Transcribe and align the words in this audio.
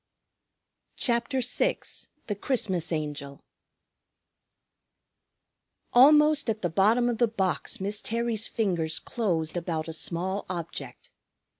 CHAPTER 0.95 1.41
VI 1.41 1.77
THE 2.25 2.33
CHRISTMAS 2.33 2.91
ANGEL 2.91 3.39
Almost 5.93 6.49
at 6.49 6.63
the 6.63 6.71
bottom 6.71 7.07
of 7.07 7.19
the 7.19 7.27
box 7.27 7.79
Miss 7.79 8.01
Terry's 8.01 8.47
fingers 8.47 8.97
closed 8.97 9.55
about 9.55 9.87
a 9.87 9.93
small 9.93 10.47
object. 10.49 11.11